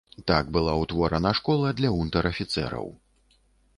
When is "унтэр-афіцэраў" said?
1.99-2.91